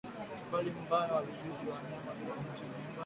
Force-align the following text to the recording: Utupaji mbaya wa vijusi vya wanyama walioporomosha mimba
Utupaji 0.35 0.69
mbaya 0.71 1.13
wa 1.13 1.21
vijusi 1.21 1.65
vya 1.65 1.73
wanyama 1.73 2.11
walioporomosha 2.11 2.63
mimba 2.63 2.97